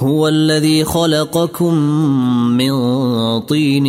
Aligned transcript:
هو 0.00 0.28
الذي 0.28 0.84
خلقكم 0.84 1.74
من 2.56 2.72
طين 3.40 3.86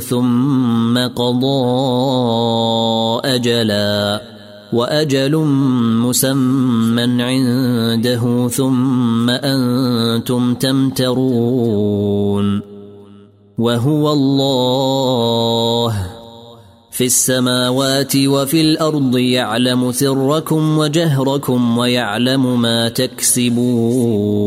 ثم 0.00 0.98
قضى 0.98 1.60
أجلا 3.24 4.22
وأجل 4.72 5.36
مسمى 6.02 7.22
عنده 7.22 8.48
ثم 8.48 9.30
أنتم 9.30 10.54
تمترون 10.54 12.08
وهو 13.58 14.12
الله 14.12 15.94
في 16.90 17.04
السماوات 17.06 18.16
وفي 18.16 18.60
الأرض 18.60 19.18
يعلم 19.18 19.92
سركم 19.92 20.78
وجهركم 20.78 21.78
ويعلم 21.78 22.60
ما 22.60 22.88
تكسبون 22.88 24.38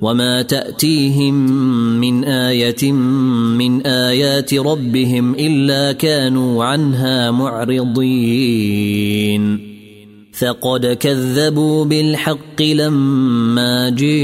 وما 0.00 0.42
تأتيهم 0.42 1.34
من 2.00 2.24
آية 2.24 2.92
من 2.92 3.86
آيات 3.86 4.54
ربهم 4.54 5.34
إلا 5.34 5.92
كانوا 5.92 6.64
عنها 6.64 7.30
معرضين. 7.30 8.94
فقد 10.32 10.86
كذبوا 10.86 11.84
بالحق 11.84 12.62
لما 12.62 13.90
جيءهم. 13.90 14.14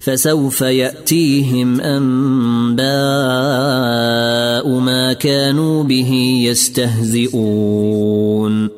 فسوف 0.00 0.60
يأتيهم 0.60 1.80
أنباء 1.80 2.88
ما 4.78 5.12
كانوا 5.12 5.84
به 5.84 6.40
يستهزئون. 6.44 8.77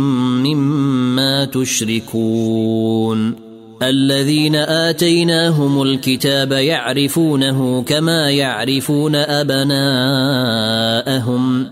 تشركون. 1.51 3.35
الذين 3.81 4.55
آتيناهم 4.55 5.81
الكتاب 5.81 6.51
يعرفونه 6.51 7.83
كما 7.83 8.29
يعرفون 8.29 9.15
أبناءهم. 9.15 11.65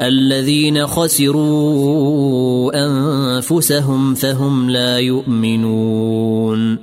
الذين 0.00 0.86
خسروا 0.86 2.86
أنفسهم 2.86 4.14
فهم 4.14 4.70
لا 4.70 4.98
يؤمنون. 4.98 6.78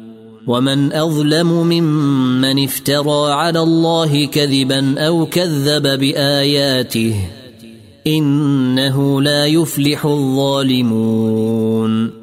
ومن 0.48 0.94
أظلم 0.94 1.48
ممن 1.48 2.64
افترى 2.64 3.32
على 3.32 3.60
الله 3.60 4.26
كذبا 4.26 5.00
أو 5.00 5.26
كذب 5.26 6.00
بآياته 6.00 7.16
إنه 8.08 9.22
لا 9.22 9.46
يفلح 9.46 10.06
الظالمون. 10.06 12.23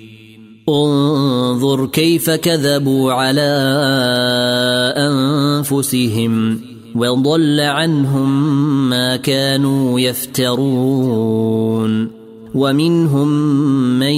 انظر 0.69 1.85
كيف 1.85 2.29
كذبوا 2.29 3.13
على 3.13 3.51
أنفسهم 4.97 6.61
وضل 6.95 7.59
عنهم 7.59 8.89
ما 8.89 9.15
كانوا 9.15 9.99
يفترون. 9.99 11.41
ومنهم 12.55 13.27
من 13.99 14.13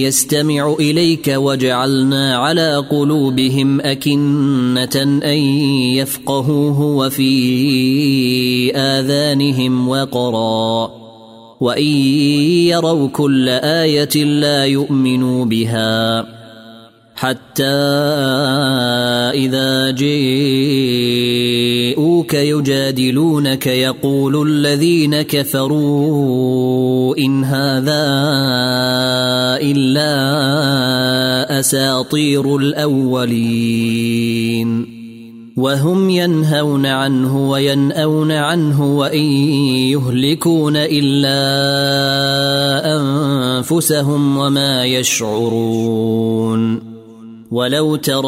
يستمع 0.00 0.74
إليك 0.80 1.34
وجعلنا 1.36 2.36
على 2.36 2.76
قلوبهم 2.90 3.80
أكنة 3.80 5.20
أن 5.24 5.38
يفقهوه 5.96 6.80
وفي 6.80 8.76
آذانهم 8.76 9.88
وقرا. 9.88 11.05
وان 11.60 11.86
يروا 12.68 13.08
كل 13.08 13.48
إيه 13.48 14.24
لا 14.24 14.64
يؤمنوا 14.64 15.44
بها 15.44 16.26
حتى 17.16 17.64
اذا 19.34 19.90
جاءوك 19.90 20.06
يجادلونك 22.34 23.66
يقول 23.66 24.48
الذين 24.48 25.22
كفروا 25.22 27.16
ان 27.18 27.44
هذا 27.44 28.06
الا 29.62 30.16
اساطير 31.60 32.56
الاولين 32.56 34.16
وهم 35.56 36.10
ينهون 36.10 36.86
عنه 36.86 37.50
وينأون 37.50 38.32
عنه 38.32 38.96
وإن 38.96 39.24
يهلكون 39.92 40.76
إلا 40.76 41.38
أنفسهم 42.96 44.38
وما 44.38 44.84
يشعرون. 44.84 46.82
ولو 47.50 47.96
ترى 47.96 48.26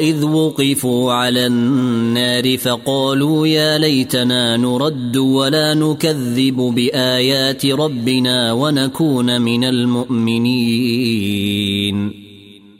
إذ 0.00 0.24
وقفوا 0.24 1.12
على 1.12 1.46
النار 1.46 2.58
فقالوا 2.58 3.46
يا 3.46 3.78
ليتنا 3.78 4.56
نرد 4.56 5.16
ولا 5.16 5.74
نكذب 5.74 6.56
بآيات 6.56 7.66
ربنا 7.66 8.52
ونكون 8.52 9.40
من 9.40 9.64
المؤمنين. 9.64 11.04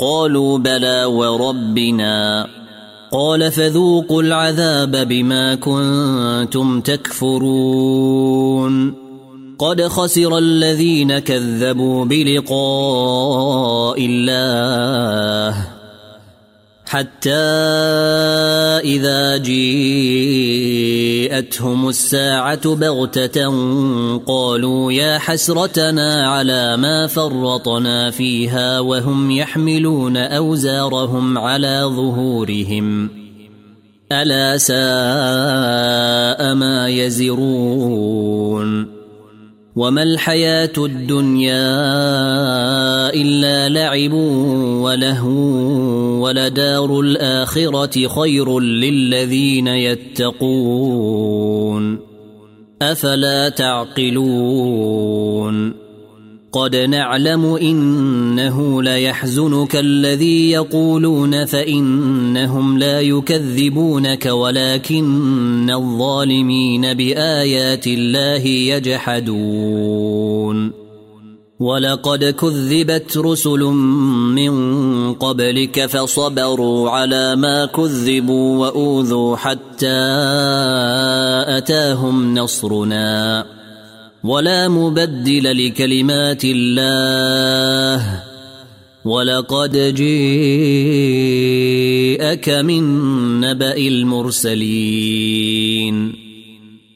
قالوا 0.00 0.58
بلى 0.58 1.04
وربنا 1.04 2.46
قال 3.12 3.52
فذوقوا 3.52 4.22
العذاب 4.22 5.08
بما 5.08 5.54
كنتم 5.54 6.80
تكفرون 6.80 8.14
قد 9.58 9.82
خسر 9.82 10.38
الذين 10.38 11.18
كذبوا 11.18 12.04
بلقاء 12.04 14.06
الله 14.06 15.79
حتى 16.90 17.30
إذا 18.82 19.36
جيءتهم 19.36 19.88
الساعة 21.88 22.74
بغتة 22.74 23.46
قالوا 24.26 24.92
يا 24.92 25.18
حسرتنا 25.18 26.28
على 26.28 26.76
ما 26.76 27.06
فرطنا 27.06 28.10
فيها 28.10 28.80
وهم 28.80 29.30
يحملون 29.30 30.16
أوزارهم 30.16 31.38
على 31.38 31.82
ظهورهم. 31.84 33.10
ألا 34.12 34.58
ساء 34.58 36.54
ما 36.54 36.88
يزرون. 36.88 38.99
وما 39.76 40.02
الحياة 40.02 40.72
الدنيا 40.78 41.70
إلا 43.14 43.68
لعب 43.68 44.12
ولهو 44.82 45.30
ولدار 46.24 47.00
الآخرة 47.00 48.08
خير 48.08 48.60
للذين 48.60 49.66
يتقون 49.68 50.90
أفلا 52.82 53.48
تعقلون 53.48 55.00
قد 56.52 56.76
نعلم 56.76 57.44
إنه 57.44 58.82
ليحزنك 58.82 59.76
الذي 59.76 60.50
يقولون 60.50 61.44
فإنهم 61.44 62.78
لا 62.78 63.00
يكذبونك 63.00 64.26
ولكن 64.26 65.70
الظالمين 65.70 66.94
بآيات 66.94 67.86
الله 67.86 68.46
يجحدون. 68.46 70.00
ولقد 71.60 72.24
كذبت 72.24 73.16
رسل 73.16 73.60
من 74.34 75.14
قبلك 75.14 75.86
فصبروا 75.86 76.90
على 76.90 77.36
ما 77.36 77.66
كذبوا 77.66 78.58
وأوذوا 78.58 79.36
حتى 79.36 80.00
أتاهم 81.48 82.34
نصرنا. 82.38 83.59
ولا 84.24 84.68
مبدل 84.68 85.66
لكلمات 85.66 86.44
الله. 86.44 88.22
ولقد 89.04 89.76
جيءك 89.76 90.08
من 92.48 92.82
نبأ 93.40 93.76
المرسلين. 93.76 95.50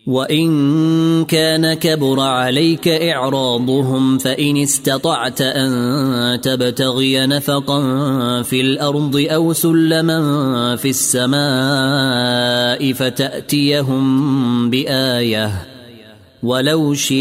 وإن 0.07 1.25
كان 1.25 1.75
كبر 1.75 2.21
عليك 2.21 2.88
إعراضهم 2.88 4.19
فإن 4.19 4.57
استطعت 4.57 5.40
أن 5.40 6.40
تبتغي 6.40 7.26
نفقا 7.26 7.83
في 8.43 8.61
الأرض 8.61 9.26
أو 9.31 9.52
سلما 9.52 10.76
في 10.76 10.88
السماء 10.88 12.93
فتأتيهم 12.93 14.71
بآية. 14.71 15.74
ولو 16.45 16.95
شيء 16.95 17.15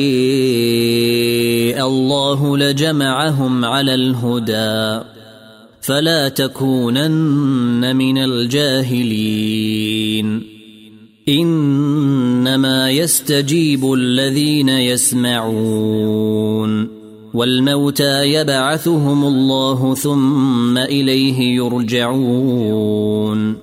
الله 1.85 2.57
لجمعهم 2.57 3.65
على 3.65 3.95
الهدى 3.95 5.03
فلا 5.81 6.29
تكونن 6.29 7.95
من 7.95 8.17
الجاهلين. 8.17 9.63
إنما 11.29 12.91
يستجيب 12.91 13.93
الذين 13.93 14.69
يسمعون. 14.69 16.87
والموتى 17.33 18.23
يبعثهم 18.23 19.25
الله 19.25 19.95
ثم 19.95 20.77
إليه 20.77 21.55
يرجعون. 21.55 23.62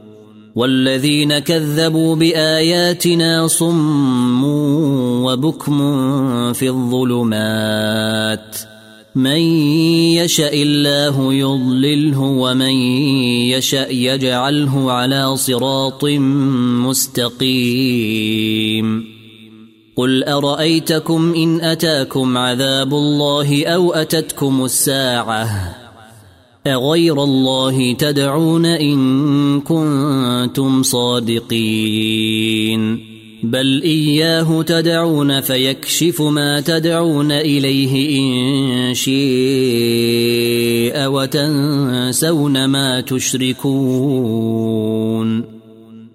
والذين 0.55 1.39
كذبوا 1.39 2.15
بآياتنا 2.15 3.47
صم 3.47 4.43
وبكم 5.23 5.79
في 6.53 6.69
الظلمات 6.69 8.57
من 9.15 9.39
يشأ 10.17 10.53
الله 10.53 11.33
يضلله 11.33 12.19
ومن 12.19 12.75
يشأ 13.51 13.87
يجعله 13.89 14.91
على 14.91 15.37
صراط 15.37 16.05
مستقيم 17.45 19.05
قل 19.95 20.23
أرأيتكم 20.23 21.33
إن 21.33 21.61
أتاكم 21.61 22.37
عذاب 22.37 22.93
الله 22.93 23.65
أو 23.65 23.93
أتتكم 23.93 24.65
الساعة 24.65 25.80
اغير 26.67 27.23
الله 27.23 27.93
تدعون 27.93 28.65
ان 28.65 29.61
كنتم 29.61 30.83
صادقين 30.83 32.31
بل 33.43 33.81
اياه 33.81 34.61
تدعون 34.61 35.41
فيكشف 35.41 36.21
ما 36.21 36.61
تدعون 36.61 37.31
اليه 37.31 38.19
ان 38.19 38.93
شيء 38.93 39.21
وتنسون 41.07 42.65
ما 42.65 43.01
تشركون 43.01 44.41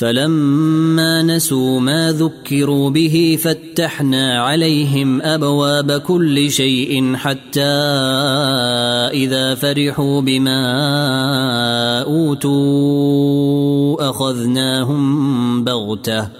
فلما 0.00 1.22
نسوا 1.22 1.80
ما 1.80 2.12
ذكروا 2.12 2.90
به 2.90 3.38
فتحنا 3.42 4.42
عليهم 4.42 5.22
أبواب 5.22 5.92
كل 5.92 6.50
شيء 6.50 7.14
حتى 7.14 7.60
إذا 9.12 9.54
فرحوا 9.54 10.20
بما 10.20 10.62
أوتوا 12.02 14.10
أخذناهم 14.10 15.64
بغتة 15.64 16.39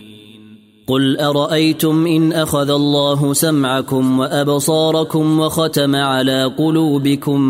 قل 0.91 1.17
ارايتم 1.17 2.07
ان 2.07 2.33
اخذ 2.33 2.69
الله 2.69 3.33
سمعكم 3.33 4.19
وابصاركم 4.19 5.39
وختم 5.39 5.95
على 5.95 6.53
قلوبكم 6.57 7.41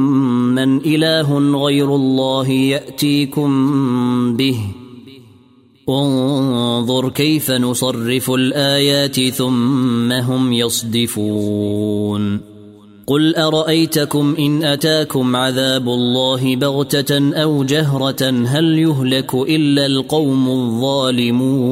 من 0.56 0.78
اله 0.78 1.58
غير 1.64 1.96
الله 1.96 2.50
ياتيكم 2.50 3.52
به 4.38 4.58
انظر 5.90 7.10
كيف 7.10 7.52
نصرف 7.52 8.32
الايات 8.32 9.20
ثم 9.30 10.12
هم 10.12 10.54
يصدفون 10.54 12.42
قل 13.08 13.36
ارايتكم 13.36 14.36
ان 14.40 14.64
اتاكم 14.64 15.36
عذاب 15.36 15.88
الله 15.88 16.56
بغته 16.56 17.36
أو 17.36 17.64
جهره 17.64 18.30
هل 18.48 18.80
يهلك 18.80 19.34
الا 19.34 19.86
القوم 19.86 20.50
الظالمون 20.50 21.72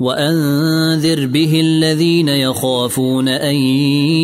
وأنذر 0.00 1.26
به 1.26 1.60
الذين 1.60 2.28
يخافون 2.28 3.28
أن 3.28 3.54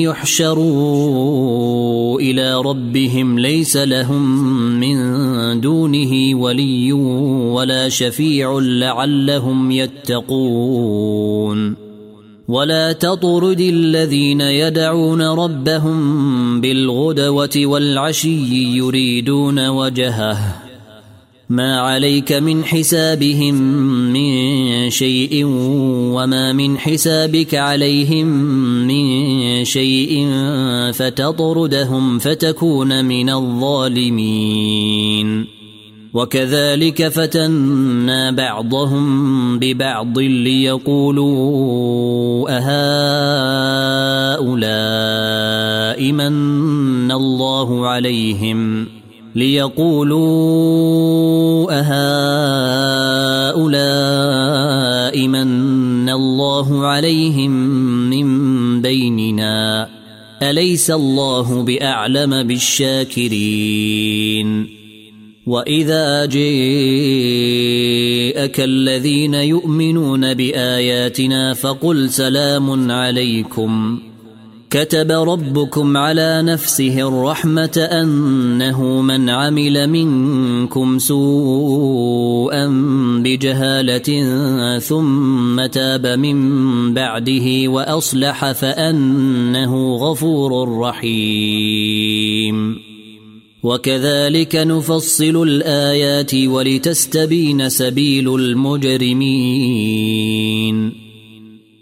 يحشروا 0.07 1.41
إلى 2.21 2.55
ربهم 2.55 3.39
ليس 3.39 3.77
لهم 3.77 4.41
من 4.81 4.97
دونه 5.61 6.39
ولي 6.39 6.93
ولا 6.93 7.89
شفيع 7.89 8.59
لعلهم 8.63 9.71
يتقون 9.71 11.05
ولا 12.49 12.93
تطرد 12.93 13.61
الذين 13.61 14.41
يدعون 14.41 15.23
ربهم 15.23 16.61
بالغدوة 16.61 17.51
والعشي 17.57 18.77
يريدون 18.77 19.69
وجهه 19.69 20.65
ما 21.49 21.81
عليك 21.81 22.33
من 22.33 22.65
حسابهم 22.65 23.55
من 24.13 24.91
شيء 24.91 25.45
وما 26.15 26.53
من 26.53 26.79
حسابك 26.79 27.55
عليهم 27.55 28.27
من 28.87 29.65
شيء 29.65 30.29
فتطردهم 30.93 32.19
فتكون 32.19 33.05
من 33.05 33.31
الظالمين. 33.31 34.85
وكذلك 36.15 37.09
فتنا 37.09 38.31
بعضهم 38.31 39.59
ببعض 39.59 40.19
ليقولوا 40.19 41.31
أهؤلاء 44.39 46.13
من 46.13 47.13
الله 47.13 47.87
عليهم. 47.87 48.94
ليقولوا 49.35 50.23
أهؤلاء 53.51 53.55
من 55.29 56.09
الله 56.09 56.87
عليهم 56.87 57.51
من 58.11 58.83
بيننا؟ 58.83 59.89
أليس 60.43 60.91
الله 60.91 61.63
بأعلم 61.63 62.43
بالشاكرين؟ 62.43 64.05
وإذا 65.47 66.27
جاءك 66.27 66.41
الذين 68.61 69.35
يؤمنون 69.35 70.35
بآياتنا 70.35 71.55
فقل 71.55 72.11
سلام 72.11 72.91
عليكم. 72.91 73.99
كتب 74.75 75.11
ربكم 75.11 75.97
على 75.97 76.43
نفسه 76.43 77.09
الرحمة 77.09 77.89
أنه 78.03 79.03
من 79.03 79.31
عمل 79.31 79.91
منكم 79.91 80.99
سوءا 80.99 82.67
بجهالة 83.25 84.09
ثم 84.79 85.67
تاب 85.67 86.07
من 86.07 86.95
بعده 86.95 87.69
وأصلح 87.69 88.53
فأنه 88.53 89.97
غفور 89.97 90.79
رحيم. 90.79 92.77
وكذلك 93.63 94.57
نفصل 94.57 95.43
الآيات 95.43 96.35
ولتستبين 96.35 97.69
سبيل 97.69 98.35
المجرمين. 98.35 99.45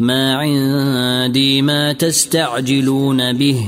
ما 0.00 0.34
عندي 0.34 1.62
ما 1.62 1.92
تستعجلون 1.92 3.32
به. 3.32 3.66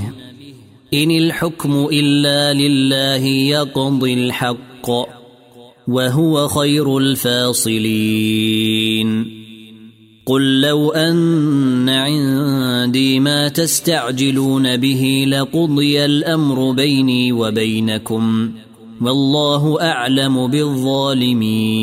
إن 0.94 1.10
الحكم 1.10 1.88
إلا 1.92 2.54
لله 2.54 3.26
يقضي 3.26 4.14
الحق 4.14 4.90
وهو 5.88 6.48
خير 6.48 6.98
الفاصلين. 6.98 7.82
قل 10.26 10.60
لو 10.60 10.90
أن 10.90 11.88
عندي 11.88 13.20
ما 13.20 13.48
تستعجلون 13.48 14.76
به 14.76 15.24
لقضي 15.28 16.04
الأمر 16.04 16.72
بيني 16.72 17.32
وبينكم. 17.32 18.52
والله 19.00 19.82
أعلم 19.82 20.46
بالظالمين. 20.46 21.82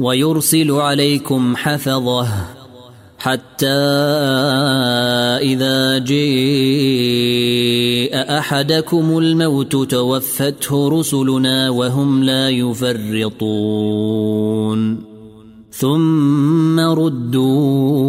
ويرسل 0.00 0.70
عليكم 0.70 1.56
حفظه 1.56 2.28
حتى 3.18 3.66
إذا 5.40 5.98
جاء 5.98 6.14
أحدكم 8.38 9.18
الموت 9.18 9.76
توفته 9.76 10.88
رسلنا 10.88 11.70
وهم 11.70 12.24
لا 12.24 12.50
يفرطون. 12.50 13.54
ثم 15.70 16.80
ردوا 16.80 18.04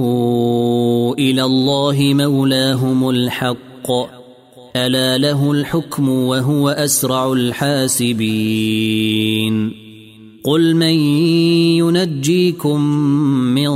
إلى 1.15 1.43
الله 1.43 1.97
مولاهم 2.13 3.09
الحق. 3.09 3.91
ألا 4.75 5.17
له 5.17 5.51
الحكم 5.51 6.09
وهو 6.09 6.69
أسرع 6.69 7.33
الحاسبين. 7.33 8.45
قل 10.45 10.75
من 10.75 10.93
ينجيكم 11.81 12.81
من 13.55 13.69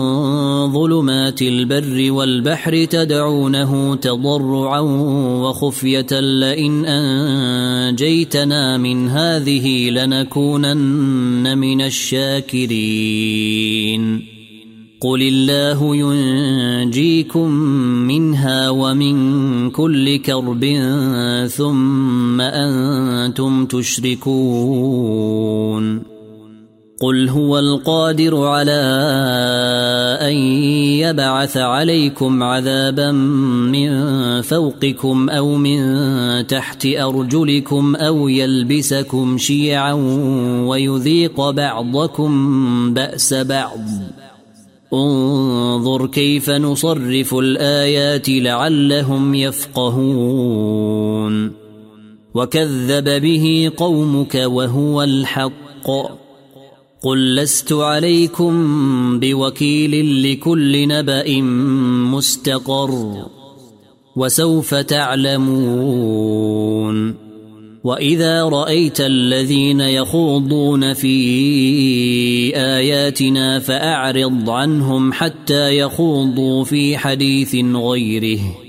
ظلمات 0.74 1.42
البر 1.42 2.12
والبحر 2.12 2.86
تدعونه 2.86 3.96
تضرعا 3.96 4.80
وخفية 5.44 6.20
لئن 6.20 6.86
أنجيتنا 6.86 8.78
من 8.78 9.10
هذه 9.10 9.90
لنكونن 9.90 11.58
من 11.58 11.82
الشاكرين. 11.82 13.20
قل 15.02 15.22
الله 15.22 15.96
ينجيكم 15.96 17.52
منها 18.08 18.70
ومن 18.70 19.70
كل 19.70 20.18
كرب 20.18 20.66
ثم 21.48 22.42
أنتم 22.42 23.66
تشركون. 23.66 24.80
قل 27.02 27.30
هو 27.30 27.60
القادر 27.60 28.44
على 28.44 28.82
ان 30.22 30.34
يبعث 31.00 31.58
عليكم 31.58 32.44
عذابا 32.44 33.12
من 33.12 33.92
فوقكم 34.42 35.30
أو 35.30 35.56
من 35.56 36.48
تحت 36.48 36.86
ارجلكم 36.86 37.96
أو 37.96 38.28
يلبسكم 38.28 39.38
شيعا 39.38 39.94
ويذيق 40.68 41.50
بعضكم 41.50 42.94
باس 42.94 43.34
بعض. 43.34 43.80
انظر 44.94 46.08
كيف 46.08 46.50
نصرف 46.50 47.34
الايات 47.34 48.30
لعلهم 48.30 49.36
يفقهون. 49.36 50.80
وكذب 52.34 53.22
به 53.22 53.72
قومك 53.78 54.36
وهو 54.36 55.04
الحق. 55.04 56.19
قل 57.04 57.36
لست 57.36 57.74
عليكم 57.74 59.20
بوكيل 59.20 60.24
لكل 60.32 60.88
نبأ 60.88 61.42
مستقر 62.12 63.26
وسوف 64.16 64.76
تعلمون 64.76 66.10
وإذا 67.84 68.44
رأيت 68.44 69.02
الذين 69.02 69.82
يخوضون 69.82 70.94
في 70.94 71.16
آياتنا 72.56 73.60
فأعرض 73.60 74.50
عنهم 74.50 75.14
حتى 75.14 75.78
يخوضوا 75.78 76.64
في 76.64 76.98
حديث 76.98 77.56
غيره 77.76 78.69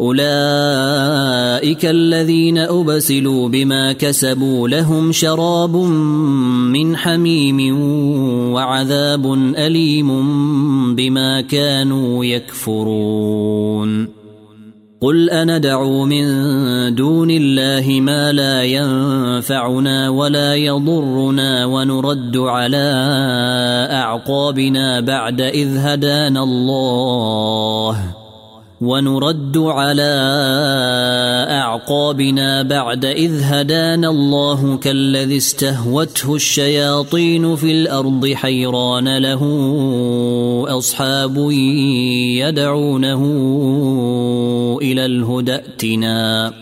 أولئك 0.00 1.86
الذين 1.86 2.58
أبسلوا 2.58 3.48
بما 3.48 3.92
كسبوا 3.92 4.68
لهم 4.68 5.12
شراب 5.12 5.76
من 5.76 6.96
حميم 6.96 7.80
وعذاب 8.52 9.32
أليم 9.56 10.08
بما 10.94 11.40
كانوا 11.40 12.24
يكفرون. 12.24 14.08
قل 15.00 15.30
أندعو 15.30 16.04
من 16.04 16.24
دون 16.94 17.30
الله 17.30 18.00
ما 18.00 18.32
لا 18.32 18.62
ينفعنا 18.64 20.08
ولا 20.08 20.54
يضرنا 20.54 21.64
ونرد 21.66 22.36
على 22.36 22.92
أعقابنا 23.92 25.00
بعد 25.00 25.40
إذ 25.40 25.76
هدانا 25.76 26.42
الله. 26.42 28.25
ونرد 28.80 29.58
على 29.58 30.12
أعقابنا 31.50 32.62
بعد 32.62 33.04
إذ 33.04 33.40
هدانا 33.42 34.10
الله 34.10 34.76
كالذي 34.76 35.36
استهوته 35.36 36.34
الشياطين 36.34 37.56
في 37.56 37.72
الأرض 37.72 38.26
حيران 38.26 39.18
له 39.18 39.42
أصحاب 40.68 41.50
يدعونه 42.40 43.22
إلى 44.82 45.06
الهدى 45.06 45.54
ائتنا. 45.54 46.52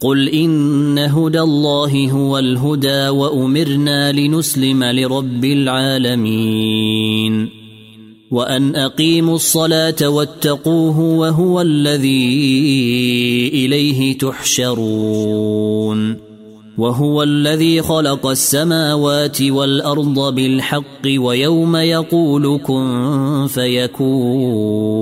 قل 0.00 0.28
إن 0.28 0.98
هدى 0.98 1.40
الله 1.40 2.10
هو 2.10 2.38
الهدى 2.38 3.08
وأمرنا 3.08 4.12
لنسلم 4.12 4.84
لرب 4.84 5.44
العالمين. 5.44 7.16
وأن 8.30 8.76
أقيموا 8.76 9.34
الصلاة 9.34 10.08
واتقوه 10.08 11.00
وهو 11.00 11.60
الذي 11.60 13.48
إليه 13.54 14.18
تحشرون. 14.18 16.16
وهو 16.78 17.22
الذي 17.22 17.82
خلق 17.82 18.26
السماوات 18.26 19.42
والأرض 19.42 20.34
بالحق 20.34 21.02
ويوم 21.18 21.76
يقول 21.76 22.60
كن 22.66 23.46
فيكون. 23.48 24.96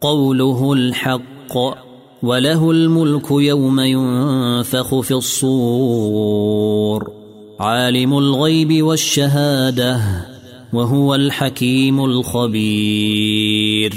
قوله 0.00 0.72
الحق 0.72 1.56
وله 2.22 2.70
الملك 2.70 3.30
يوم 3.30 3.80
ينفخ 3.80 5.00
في 5.00 5.14
الصور. 5.14 7.10
عالم 7.60 8.18
الغيب 8.18 8.82
والشهادة. 8.82 10.00
وهو 10.72 11.14
الحكيم 11.14 12.04
الخبير. 12.04 13.94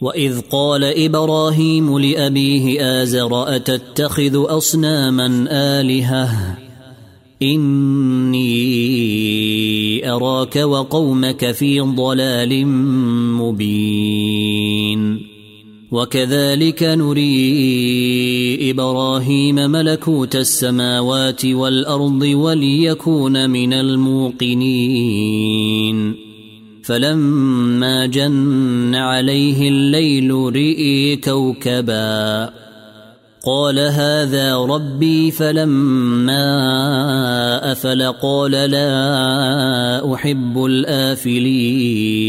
وإذ 0.00 0.40
قال 0.40 0.84
إبراهيم 0.84 1.98
لأبيه 1.98 2.82
آزر 3.02 3.56
أتتخذ 3.56 4.56
أصناما 4.56 5.46
آلهة؟ 5.50 6.58
إني 7.42 8.58
أراك 10.10 10.56
وقومك 10.56 11.52
في 11.52 11.80
ضلال 11.80 12.66
مبين. 13.36 15.37
وكذلك 15.92 16.82
نري 16.82 18.70
إبراهيم 18.70 19.54
ملكوت 19.54 20.36
السماوات 20.36 21.46
والأرض 21.46 22.22
وليكون 22.22 23.50
من 23.50 23.72
الموقنين. 23.72 25.48
فلما 26.84 28.06
جن 28.06 28.94
عليه 28.94 29.68
الليل 29.68 30.30
رئي 30.30 31.16
كوكبا 31.16 32.50
قال 33.46 33.78
هذا 33.78 34.56
ربي 34.56 35.30
فلما 35.30 36.42
أفل 37.72 38.02
قال 38.02 38.50
لا 38.50 40.14
أحب 40.14 40.64
الآفلين. 40.64 42.28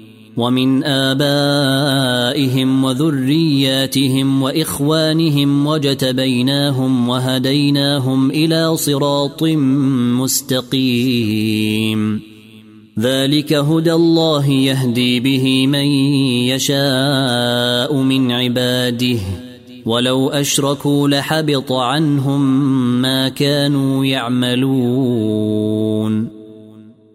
ومن 0.37 0.83
آبائهم 0.83 2.83
وذرياتهم 2.83 4.43
وإخوانهم 4.43 5.67
وجتبيناهم 5.67 7.09
وهديناهم 7.09 8.31
إلى 8.31 8.77
صراط 8.77 9.43
مستقيم. 10.23 12.21
ذلك 12.99 13.53
هدى 13.53 13.93
الله 13.93 14.49
يهدي 14.49 15.19
به 15.19 15.67
من 15.67 15.85
يشاء 16.45 17.95
من 17.95 18.31
عباده. 18.31 19.19
ولو 19.85 20.29
أشركوا 20.29 21.07
لحبط 21.07 21.71
عنهم 21.71 22.41
ما 23.01 23.29
كانوا 23.29 24.05
يعملون. 24.05 25.61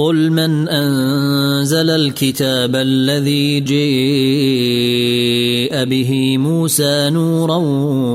قل 0.00 0.30
من 0.30 0.68
أنزل 0.68 1.90
الكتاب 1.90 2.76
الذي 2.76 3.60
جيء 3.60 3.80
به 5.84 6.38
موسى 6.38 7.10
نورا 7.10 7.56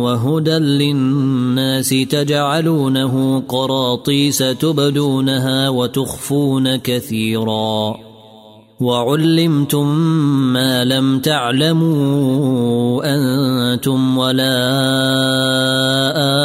وهدى 0.02 0.58
للناس 0.58 1.90
تجعلونه 1.90 3.44
قراطيس 3.48 4.38
تبدونها 4.38 5.70
وتخفون 5.70 6.76
كثيرا 6.76 7.96
وعلمتم 8.80 9.98
ما 10.54 10.86
لم 10.86 11.20
تعلموا 11.20 13.02
أنتم 13.06 14.18
ولا 14.18 14.58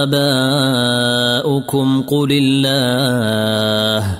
آباؤكم 0.02 2.02
قل 2.02 2.32
الله 2.32 4.19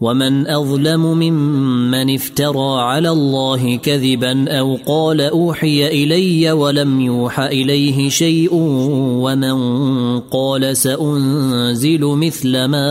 ومن 0.00 0.46
أظلم 0.46 1.00
ممن 1.00 2.14
افترى 2.14 2.80
على 2.80 3.08
الله 3.10 3.76
كذبا 3.76 4.58
أو 4.58 4.78
قال 4.86 5.20
أوحي 5.20 5.86
إلي 5.86 6.52
ولم 6.52 7.00
يوح 7.00 7.40
إليه 7.40 8.08
شيء 8.08 8.50
ومن 8.52 9.56
قال 10.20 10.76
سأنزل 10.76 12.00
مثل 12.00 12.64
ما 12.64 12.88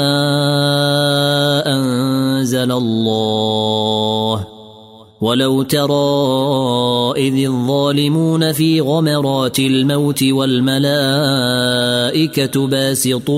أنزل 1.65 2.71
الله 2.71 4.54
ولو 5.25 5.61
ترى 5.63 7.13
إذ 7.17 7.45
الظالمون 7.45 8.51
في 8.51 8.81
غمرات 8.81 9.59
الموت 9.59 10.23
والملائكة 10.23 10.85
باسطوا 12.67 13.33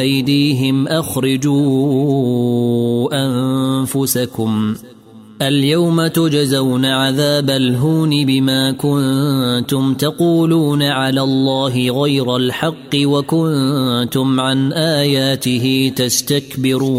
أيديهم 0.00 0.88
أخرجوا 0.88 1.58
أنفسكم 3.12 4.74
اليوم 5.42 6.06
تجزون 6.06 6.84
عذاب 6.84 7.50
الهون 7.50 8.26
بما 8.26 8.72
كنتم 8.72 9.94
تقولون 9.94 10.82
على 10.82 11.20
الله 11.20 12.02
غير 12.02 12.36
الحق 12.36 12.94
وكنتم 12.94 14.40
عن 14.40 14.72
آياته 14.72 15.92
تستكبرون 15.96 16.98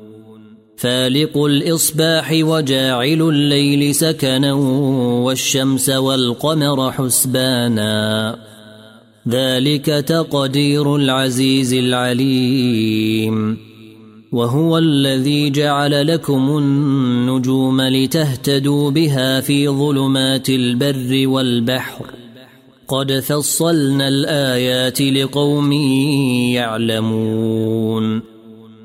فالق 0.81 1.37
الإصباح 1.37 2.31
وجاعل 2.33 3.21
الليل 3.21 3.95
سكنا 3.95 4.53
والشمس 5.23 5.89
والقمر 5.89 6.91
حسبانا. 6.91 8.37
ذلك 9.29 9.85
تقدير 9.85 10.95
العزيز 10.95 11.73
العليم. 11.73 13.57
وهو 14.31 14.77
الذي 14.77 15.49
جعل 15.49 16.07
لكم 16.07 16.57
النجوم 16.57 17.81
لتهتدوا 17.81 18.91
بها 18.91 19.41
في 19.41 19.69
ظلمات 19.69 20.49
البر 20.49 21.27
والبحر. 21.27 22.05
قد 22.87 23.19
فصلنا 23.19 24.07
الآيات 24.07 25.01
لقوم 25.01 25.71
يعلمون. 26.51 28.30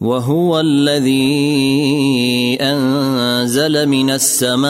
وهو 0.00 0.60
الذي 0.60 1.18
أنزل 2.60 3.88
من 3.88 4.10
السماء 4.10 4.68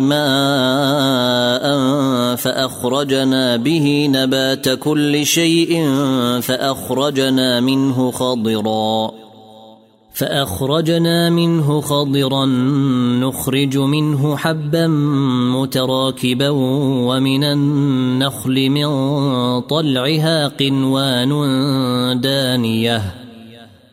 ماء 0.00 1.66
فأخرجنا 2.36 3.56
به 3.56 4.08
نبات 4.10 4.68
كل 4.68 5.26
شيء 5.26 5.90
فأخرجنا 6.42 7.60
منه 7.60 8.10
خضرا 8.10 9.10
فأخرجنا 10.12 11.30
منه 11.30 11.80
خضرا 11.80 12.46
نخرج 13.20 13.78
منه 13.78 14.36
حبا 14.36 14.86
متراكبا 15.56 16.48
ومن 17.08 17.44
النخل 17.44 18.70
من 18.70 18.88
طلعها 19.60 20.48
قنوان 20.48 21.30
دانية 22.20 23.25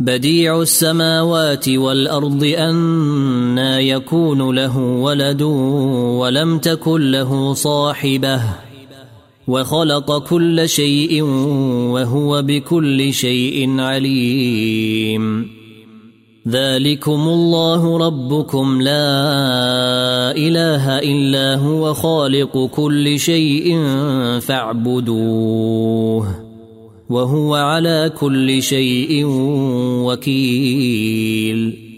بديع 0.00 0.62
السماوات 0.62 1.68
والأرض 1.68 2.44
أنا 2.44 3.80
يكون 3.80 4.54
له 4.54 4.78
ولد 4.78 5.42
ولم 5.42 6.58
تكن 6.58 7.10
له 7.10 7.54
صاحبة 7.54 8.40
وخلق 9.48 10.18
كل 10.18 10.68
شيء 10.68 11.22
وهو 11.92 12.42
بكل 12.42 13.12
شيء 13.12 13.80
عليم. 13.80 15.58
ذلكم 16.48 17.28
الله 17.28 17.98
ربكم 17.98 18.82
لا 18.82 19.20
إله 20.30 20.98
إلا 20.98 21.54
هو 21.54 21.94
خالق 21.94 22.66
كل 22.66 23.18
شيء 23.18 23.78
فاعبدوه. 24.40 26.47
وهو 27.10 27.54
على 27.54 28.12
كل 28.20 28.62
شيء 28.62 29.24
وكيل. 30.04 31.88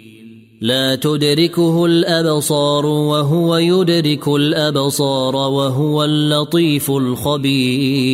لا 0.60 0.94
تدركه 0.94 1.86
الأبصار 1.86 2.86
وهو 2.86 3.56
يدرك 3.56 4.28
الأبصار 4.28 5.36
وهو 5.36 6.04
اللطيف 6.04 6.90
الخبير. 6.90 8.10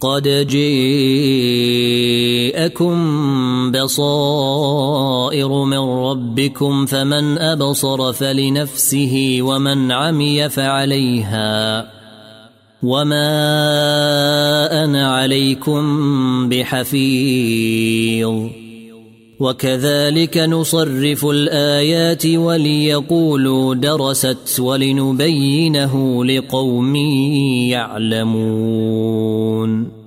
قد 0.00 0.22
جاءكم 0.22 0.92
بصائر 3.72 5.64
من 5.64 5.78
ربكم 5.78 6.86
فمن 6.86 7.38
أبصر 7.38 8.12
فلنفسه 8.12 9.38
ومن 9.40 9.92
عمي 9.92 10.48
فعليها. 10.48 11.99
وما 12.82 13.24
أنا 14.84 15.06
عليكم 15.06 15.82
بحفيظ 16.48 18.34
وكذلك 19.40 20.38
نصرف 20.38 21.26
الايات 21.26 22.26
وليقولوا 22.26 23.74
درست 23.74 24.60
ولنبينه 24.60 26.24
لقوم 26.24 26.96
يعلمون 28.16 29.99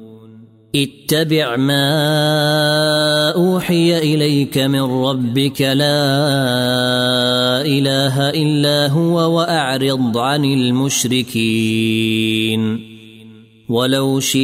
اتبع 0.75 1.55
ما 1.55 3.29
أوحي 3.36 3.97
إليك 3.97 4.57
من 4.57 4.81
ربك 4.81 5.62
لا 5.62 6.01
إله 7.62 8.29
إلا 8.29 8.88
هو 8.88 9.36
وأعرض 9.38 10.17
عن 10.17 10.45
المشركين. 10.45 11.73
ولو 13.69 14.19
شيء 14.19 14.41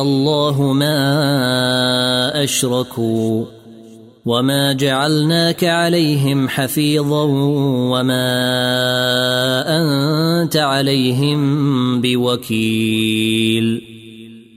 الله 0.00 0.72
ما 0.72 2.44
أشركوا 2.44 3.44
وما 4.24 4.72
جعلناك 4.72 5.64
عليهم 5.64 6.48
حفيظا 6.48 7.22
وما 7.92 8.32
أنت 9.68 10.56
عليهم 10.56 12.00
بوكيل. 12.00 13.91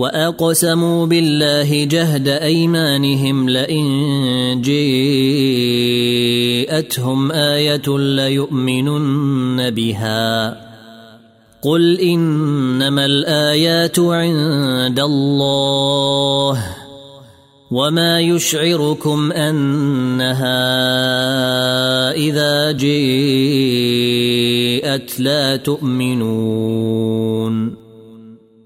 وأقسموا 0.00 1.06
بالله 1.06 1.84
جهد 1.84 2.28
أيمانهم 2.28 3.48
لئن 3.48 3.86
جيءتهم 4.64 4.80
آية 7.32 7.98
ليؤمنن 7.98 9.70
بها. 9.70 10.56
قل 11.62 12.00
إنما 12.00 13.04
الآيات 13.04 13.98
عند 13.98 15.00
الله 15.00 16.64
وما 17.70 18.20
يشعركم 18.20 19.32
أنها 19.32 20.60
إذا 22.12 22.72
جيءت 22.72 22.90
لا 25.20 25.56
تؤمنون. 25.56 27.69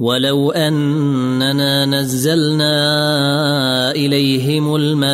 ولو 0.00 0.50
أننا 0.50 1.86
نزلنا 1.86 2.70
إليهم 3.90 4.76
الملائكة 4.76 5.12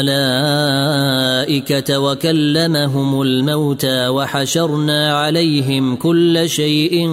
وكلمهم 1.99 3.23
الموتى 3.23 4.09
وحشرنا 4.09 5.13
عليهم 5.13 5.97
كل 5.97 6.49
شيء 6.49 7.11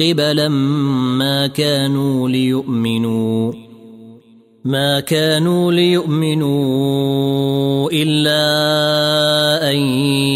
قبلا 0.00 0.48
ما 0.48 1.46
كانوا 1.46 2.28
ليؤمنوا. 2.28 3.67
ما 4.68 5.00
كانوا 5.00 5.72
ليؤمنوا 5.72 6.58
إلا 7.92 8.40
أن 9.70 9.76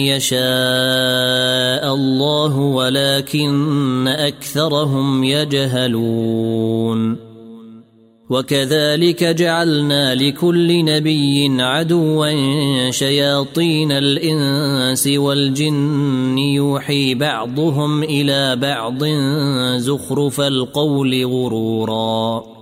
يشاء 0.08 1.94
الله 1.94 2.58
ولكن 2.58 4.08
أكثرهم 4.08 5.24
يجهلون. 5.24 7.16
وكذلك 8.30 9.24
جعلنا 9.24 10.14
لكل 10.14 10.84
نبي 10.84 11.62
عدوا 11.62 12.90
شياطين 12.90 13.92
الإنس 13.92 15.06
والجن 15.06 16.38
يوحي 16.38 17.14
بعضهم 17.14 18.02
إلى 18.02 18.56
بعض 18.56 19.04
زخرف 19.76 20.40
القول 20.40 21.24
غرورا. 21.24 22.61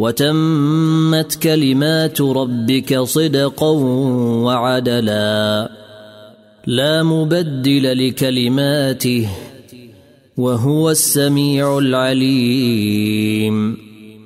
وتمت 0.00 1.34
كلمات 1.42 2.20
ربك 2.20 2.98
صدقا 2.98 3.70
وعدلا. 4.44 5.70
لا 6.66 7.02
مبدل 7.02 8.08
لكلماته 8.08 9.28
وهو 10.36 10.90
السميع 10.90 11.78
العليم. 11.78 13.76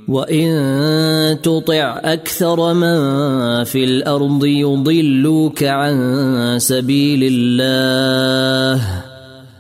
وإن 0.09 1.39
تطع 1.43 2.01
أكثر 2.05 2.75
من 2.75 3.65
في 3.65 3.85
الأرض 3.85 4.45
يضلوك 4.45 5.63
عن 5.63 6.59
سبيل 6.59 7.21
الله. 7.33 9.14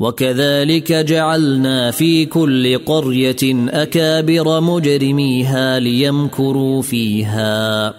وكذلك 0.00 0.92
جعلنا 0.92 1.90
في 1.90 2.26
كل 2.26 2.78
قرية 2.78 3.68
أكابر 3.68 4.60
مجرميها 4.60 5.78
ليمكروا 5.78 6.82
فيها 6.82 7.94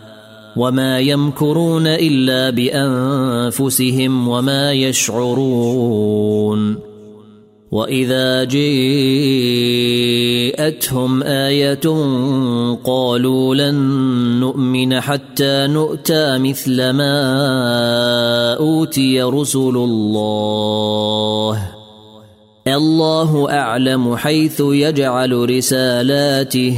وما 0.58 1.00
يمكرون 1.00 1.88
إلا 1.88 2.50
بأنفسهم 2.50 4.28
وما 4.28 4.72
يشعرون 4.72 6.78
وإذا 7.72 8.44
جيءتهم 8.44 8.84
آية 11.24 11.80
قالوا 12.84 13.56
لن 13.56 13.76
نؤمن 14.40 15.00
حتى 15.00 15.68
نؤتى 15.68 16.38
مثل 16.38 16.90
ما 16.90 18.54
أوتي 18.54 19.22
رسل 19.22 19.76
الله 19.76 21.81
الله 22.68 23.52
أعلم 23.52 24.16
حيث 24.16 24.62
يجعل 24.66 25.50
رسالاته. 25.50 26.78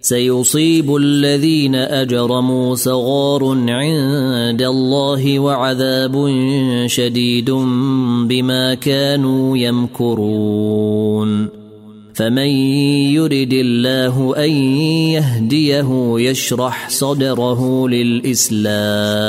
سيصيب 0.00 0.96
الذين 0.96 1.74
أجرموا 1.74 2.74
صغار 2.74 3.44
عند 3.68 4.62
الله 4.62 5.38
وعذاب 5.38 6.30
شديد 6.86 7.50
بما 8.28 8.74
كانوا 8.74 9.58
يمكرون. 9.58 11.48
فمن 12.14 12.48
يرد 13.18 13.52
الله 13.52 14.36
أن 14.36 14.50
يهديه 15.10 16.14
يشرح 16.18 16.88
صدره 16.88 17.88
للإسلام. 17.88 19.28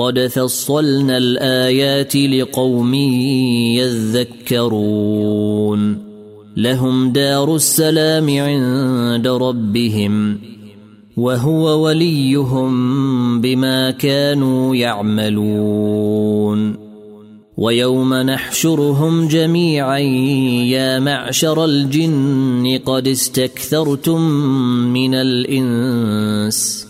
قد 0.00 0.26
فصلنا 0.26 1.18
الايات 1.18 2.16
لقوم 2.16 2.94
يذكرون 4.54 5.98
لهم 6.56 7.12
دار 7.12 7.54
السلام 7.54 8.38
عند 8.38 9.28
ربهم 9.28 10.38
وهو 11.16 11.84
وليهم 11.84 13.40
بما 13.40 13.90
كانوا 13.90 14.76
يعملون 14.76 16.76
ويوم 17.56 18.14
نحشرهم 18.14 19.28
جميعا 19.28 19.98
يا 19.98 20.98
معشر 20.98 21.64
الجن 21.64 22.80
قد 22.86 23.08
استكثرتم 23.08 24.20
من 24.92 25.14
الانس 25.14 26.89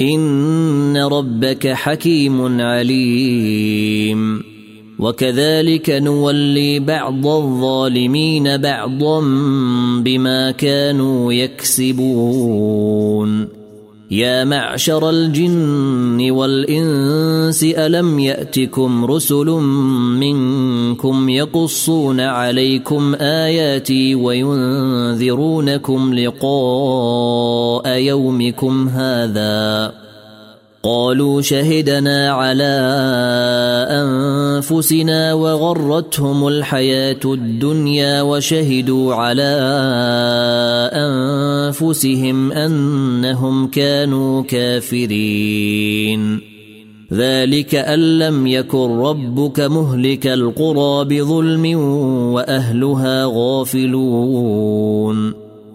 إن 0.00 0.96
ربك 0.96 1.68
حكيم 1.68 2.60
عليم. 2.60 4.42
وكذلك 4.98 5.90
نولي 5.90 6.78
بعض 6.80 7.26
الظالمين 7.26 8.56
بعضا 8.56 9.20
بما 10.00 10.50
كانوا 10.50 11.32
يكسبون. 11.32 12.84
يا 14.14 14.44
معشر 14.44 15.10
الجن 15.10 16.30
والإنس 16.30 17.64
ألم 17.64 18.18
يأتكم 18.18 19.04
رسل 19.04 19.46
منكم 20.20 21.28
يقصون 21.28 22.20
عليكم 22.20 23.14
آياتي 23.14 24.14
وينذرونكم 24.14 26.14
لقاء 26.14 27.98
يومكم 27.98 28.88
هذا؟ 28.88 30.03
قالوا 30.84 31.40
شهدنا 31.40 32.30
على 32.30 32.76
أنفسنا 33.90 35.32
وغرتهم 35.32 36.48
الحياة 36.48 37.20
الدنيا 37.24 38.22
وشهدوا 38.22 39.14
على 39.14 39.52
أنفسهم 40.92 42.52
أنهم 42.52 43.66
كانوا 43.66 44.42
كافرين. 44.42 46.40
ذلك 47.12 47.74
أن 47.74 48.18
لم 48.18 48.46
يكن 48.46 48.98
ربك 48.98 49.60
مهلك 49.60 50.26
القرى 50.26 51.04
بظلم 51.04 51.78
وأهلها 52.34 53.24
غافلون. 53.26 54.64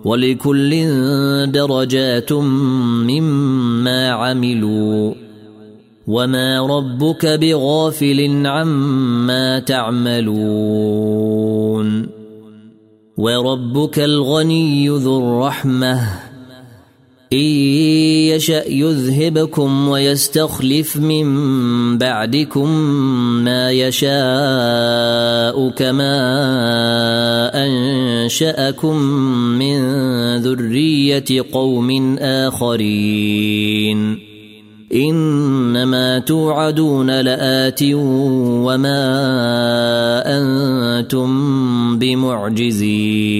ولكل 0.06 0.86
درجات 1.52 2.34
مما 2.34 4.10
عملوا 4.10 5.14
وما 6.08 6.60
ربك 6.68 7.26
بغافل 7.26 8.48
عما 8.48 9.60
تعملون 9.60 11.10
وربك 13.18 14.00
الغني 14.00 14.90
ذو 14.90 15.20
الرحمة 15.20 16.29
إن 17.34 17.38
يشأ 17.38 18.64
يذهبكم 18.68 19.88
ويستخلف 19.88 20.98
من 20.98 21.28
بعدكم 21.98 22.70
ما 23.46 23.72
يشاء 23.72 25.70
كما 25.70 26.16
أنشأكم 27.54 28.98
من 29.62 29.78
ذرية 30.38 31.46
قوم 31.52 32.18
آخرين. 32.20 34.20
إنما 34.94 36.20
توعدون 36.20 37.22
لآت 37.22 37.84
وما 37.84 39.04
أنتم 40.26 41.30
بمعجزين. 42.00 43.40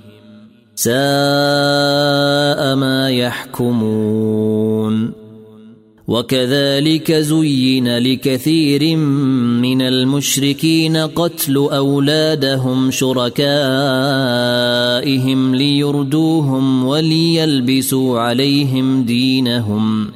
ساء 0.81 2.75
ما 2.75 3.09
يحكمون. 3.09 5.11
وكذلك 6.07 7.11
زين 7.11 7.97
لكثير 7.97 8.95
من 9.61 9.81
المشركين 9.81 10.97
قتل 10.97 11.57
أولادهم 11.57 12.91
شركائهم 12.91 13.41
ليردوهم 15.55 16.85
وليلبسوا 16.85 18.19
عليهم 18.19 19.03
دينهم. 19.03 20.11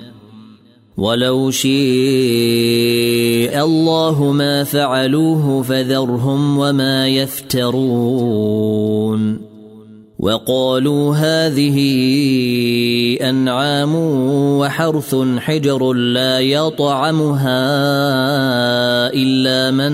ولو 0.97 1.51
شيء 1.51 1.74
الله 3.63 4.32
ما 4.32 4.63
فعلوه 4.63 5.61
فذرهم 5.61 6.57
وما 6.57 7.07
يفترون. 7.07 8.76
وقالوا 10.26 11.15
هذه 11.15 11.78
أنعام 13.21 13.95
وحرث 14.59 15.15
حجر 15.38 15.93
لا 15.93 16.39
يطعمها 16.39 17.61
إلا 19.13 19.71
من 19.71 19.93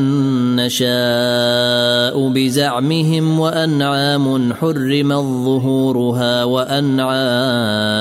نشاء 0.56 2.30
بزعمهم 2.30 3.40
وأنعام 3.40 4.54
حرمت 4.54 5.26
ظهورها 5.46 6.44
وأنعام 6.44 7.94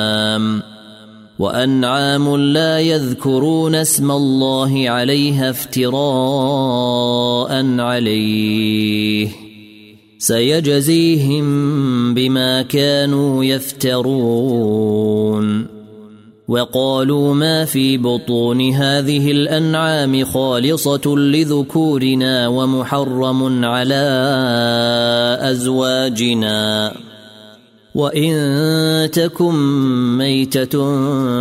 وأنعام 1.38 2.36
لا 2.36 2.80
يذكرون 2.80 3.74
اسم 3.74 4.10
الله 4.10 4.90
عليها 4.90 5.50
افتراء 5.50 5.90
عليه. 7.80 9.49
سيجزيهم 10.22 11.44
بما 12.14 12.62
كانوا 12.62 13.44
يفترون. 13.44 15.00
وقالوا 16.48 17.34
ما 17.34 17.64
في 17.64 17.98
بطون 17.98 18.60
هذه 18.70 19.30
الأنعام 19.30 20.24
خالصة 20.24 21.16
لذكورنا 21.16 22.48
ومحرم 22.48 23.64
على 23.64 24.04
أزواجنا. 25.40 26.92
وإن 27.94 29.10
تكن 29.10 29.54
ميتة 30.18 30.96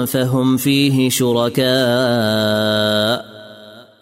فهم 0.06 0.58
فيه 0.58 1.10
شركاء. 1.10 1.70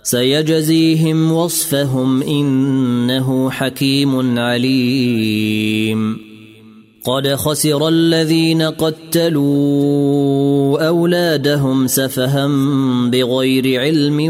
سيجزيهم 0.08 1.32
وصفهم 1.32 2.24
إنه 2.24 3.49
حكيم 3.49 4.39
عليم. 4.39 6.18
قد 7.03 7.36
خسر 7.36 7.88
الذين 7.88 8.62
قتلوا 8.62 9.47
أولادهم 10.88 11.88
سفها 11.88 12.47
بغير 13.12 13.82
علم 13.82 14.30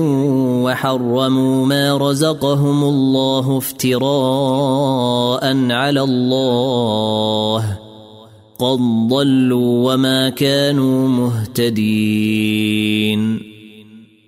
وحرموا 0.63 1.65
ما 1.65 1.97
رزقهم 1.97 2.83
الله 2.83 3.57
افتراء 3.57 5.43
على 5.71 6.01
الله. 6.01 7.77
قد 8.59 8.79
ضلوا 9.09 9.93
وما 9.93 10.29
كانوا 10.29 11.07
مهتدين. 11.07 11.87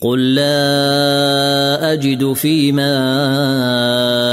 قل 0.00 0.34
لا 0.34 1.92
اجد 1.92 2.32
فيما 2.32 2.98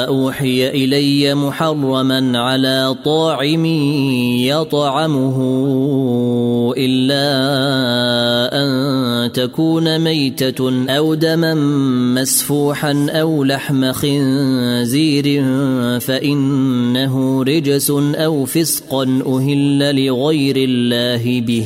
اوحي 0.06 0.68
الي 0.70 1.34
محرما 1.36 2.40
على 2.40 2.96
طاعم 3.06 3.66
يطعمه 4.46 5.38
الا 6.78 7.26
ان 8.54 9.32
تكون 9.32 10.00
ميته 10.00 10.86
أو 10.90 11.14
دما 11.14 11.54
مسفوحا 12.22 13.08
أو 13.10 13.44
لحم 13.44 13.92
خنزير 13.92 15.44
فانه 16.00 17.44
رجس 17.44 17.92
أو 18.16 18.46
فسقا 18.46 19.04
أهل 19.28 20.06
لغير 20.06 20.56
الله 20.58 21.42
به 21.42 21.66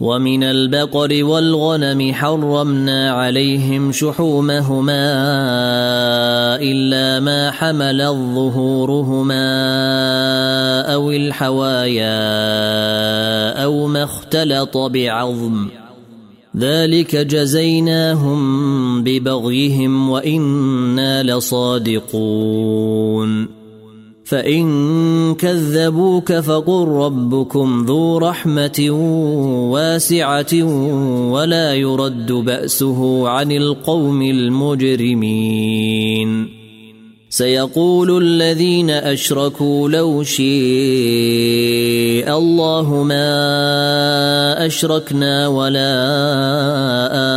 ومن 0.00 0.42
البقر 0.42 1.24
والغنم 1.24 2.12
حرمنا 2.14 3.10
عليهم 3.10 3.92
شحومهما 3.92 5.04
إلا 6.62 7.20
ما 7.20 7.50
حملت 7.50 8.16
ظهورهما 8.34 9.44
أو 10.94 11.10
الحوايا 11.10 12.14
أو 13.64 13.86
ما 13.86 14.04
اختلط 14.04 14.76
بعظم. 14.76 15.68
ذلك 16.56 17.16
جزيناهم 17.16 19.04
ببغيهم 19.04 20.10
وإنا 20.10 21.22
لصادقون. 21.22 22.78
فإن 24.28 25.34
كذبوك 25.34 26.32
فقل 26.32 26.88
ربكم 26.88 27.84
ذو 27.88 28.18
رحمة 28.18 28.90
واسعة 29.72 30.62
ولا 31.32 31.74
يرد 31.74 32.32
بأسه 32.32 33.28
عن 33.28 33.52
القوم 33.52 34.22
المجرمين. 34.22 35.58
سيقول 37.30 38.22
الذين 38.22 38.90
أشركوا 38.90 39.88
لو 39.88 40.22
شيء 40.22 40.48
الله 42.36 43.02
ما 43.02 44.66
أشركنا 44.66 45.48
ولا 45.48 45.94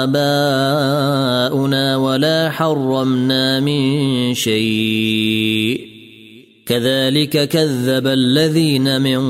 آباؤنا 0.04 1.98
ولا 1.98 2.50
حرمنا 2.50 3.60
من 3.60 4.34
شيء. 4.34 5.91
كذلك 6.72 7.50
كذب 7.50 8.08
الذين 8.08 9.02
من 9.02 9.22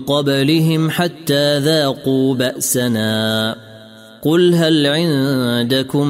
قبلهم 0.00 0.90
حتى 0.90 1.58
ذاقوا 1.58 2.34
بأسنا. 2.34 3.56
قل 4.22 4.54
هل 4.54 4.86
عندكم 4.86 6.08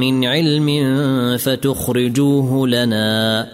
من 0.00 0.24
علم 0.24 0.96
فتخرجوه 1.36 2.68
لنا؟ 2.68 3.46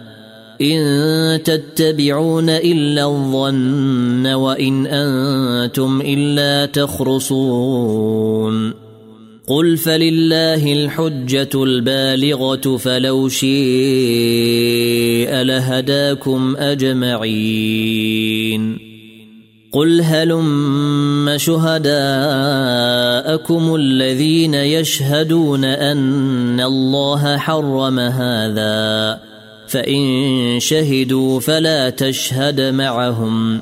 إن 0.61 1.43
تتبعون 1.43 2.49
إلا 2.49 3.05
الظن 3.05 4.27
وإن 4.27 4.87
أنتم 4.87 6.01
إلا 6.05 6.65
تخرصون. 6.65 8.73
قل 9.49 9.77
فلله 9.77 10.73
الحجة 10.73 11.49
البالغة 11.63 12.77
فلو 12.77 13.29
شيء 13.29 13.49
لهداكم 15.41 16.55
أجمعين. 16.57 18.09
قل 19.71 20.01
هلم 20.01 21.33
شهداءكم 21.37 21.95
الذين 23.75 24.53
يشهدون 24.53 25.65
أن 25.65 26.61
الله 26.61 27.37
حرم 27.37 27.99
هذا 27.99 29.19
فإن 29.67 30.57
شهدوا 30.59 31.39
فلا 31.39 31.89
تشهد 31.89 32.61
معهم. 32.61 33.61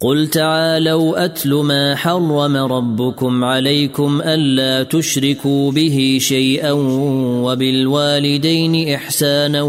قل 0.00 0.26
تعالوا 0.26 1.24
اتل 1.24 1.54
ما 1.54 1.94
حرم 1.94 2.56
ربكم 2.56 3.44
عليكم 3.44 4.22
الا 4.24 4.82
تشركوا 4.82 5.72
به 5.72 6.18
شيئا 6.20 6.72
وبالوالدين 7.42 8.94
احسانا 8.94 9.62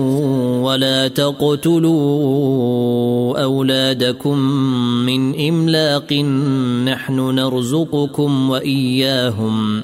ولا 0.63 1.07
تقتلوا 1.07 1.87
اولادكم 3.43 4.37
من 5.05 5.47
املاق 5.47 6.13
نحن 6.83 7.19
نرزقكم 7.35 8.49
واياهم 8.49 9.83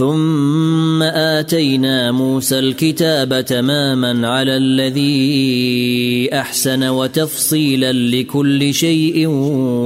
ثم 0.00 1.02
آتينا 1.02 2.12
موسى 2.12 2.58
الكتاب 2.58 3.44
تماما 3.44 4.28
على 4.28 4.56
الذي 4.56 6.28
أحسن 6.32 6.88
وتفصيلا 6.88 7.92
لكل 7.92 8.74
شيء 8.74 9.26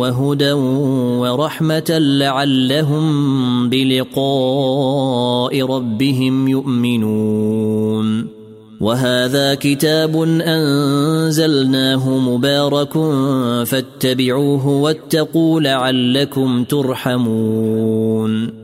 وهدى 0.00 0.52
ورحمة 0.52 1.98
لعلهم 1.98 3.68
بلقاء 3.68 5.62
ربهم 5.62 6.48
يؤمنون. 6.48 8.26
وهذا 8.80 9.54
كتاب 9.54 10.22
أنزلناه 10.22 12.18
مبارك 12.18 12.92
فاتبعوه 13.66 14.68
واتقوا 14.68 15.60
لعلكم 15.60 16.64
ترحمون. 16.64 18.63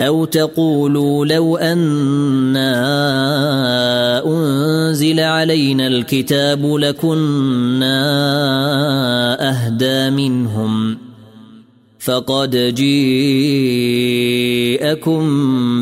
أو 0.00 0.24
تقولوا 0.24 1.26
لو 1.26 1.56
أنا 1.56 2.70
أنزل 4.26 5.20
علينا 5.20 5.86
الكتاب 5.86 6.66
لكنا 6.76 8.00
أهدى 9.50 10.10
منهم 10.10 10.98
فقد 11.98 12.56
جيءكم 12.74 13.14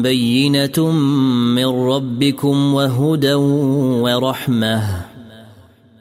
بينة 0.03 0.91
من 1.55 1.67
ربكم 1.67 2.75
وهدى 2.75 3.35
ورحمة 3.35 4.83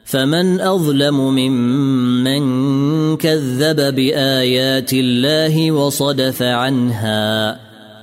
فمن 0.04 0.60
أظلم 0.60 1.34
ممن 1.34 2.42
كذب 3.16 3.94
بآيات 3.94 4.92
الله 4.92 5.72
وصدف 5.72 6.42
عنها 6.42 7.67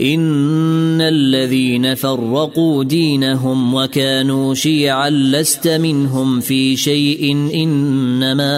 إن 0.00 1.00
الذين 1.00 1.94
فرقوا 1.94 2.84
دينهم 2.84 3.74
وكانوا 3.74 4.54
شيعا 4.54 5.10
لست 5.10 5.68
منهم 5.68 6.40
في 6.40 6.76
شيء 6.76 7.32
إنما 7.54 8.52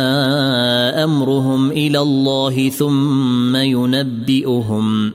أمرهم 1.05 1.71
إلى 1.71 1.99
الله 1.99 2.69
ثم 2.69 3.57
ينبئهم 3.57 5.13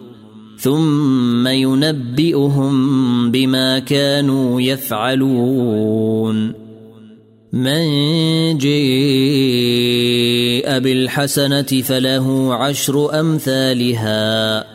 ثم 0.58 1.48
ينبئهم 1.48 3.32
بما 3.32 3.80
كانوا 3.80 4.62
يفعلون. 4.62 6.54
من 7.54 7.88
جيء 8.58 9.46
بالحسنة 10.80 11.62
فله 11.62 12.54
عشر 12.54 13.20
أمثالها. 13.20 14.75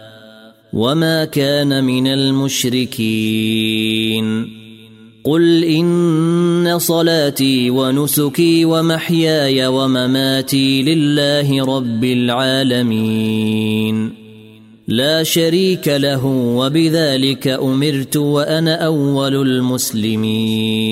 وما 0.73 1.25
كان 1.25 1.83
من 1.83 2.07
المشركين 2.07 3.41
قل 5.23 5.63
ان 5.63 6.79
صلاتي 6.79 7.69
ونسكي 7.69 8.65
ومحياي 8.65 9.67
ومماتي 9.67 10.83
لله 10.83 11.65
رب 11.77 12.03
العالمين 12.03 13.51
لا 14.87 15.23
شريك 15.23 15.87
له 15.87 16.25
وبذلك 16.25 17.47
امرت 17.47 18.17
وأنا 18.17 18.85
اول 18.85 19.35
المسلمين 19.47 20.91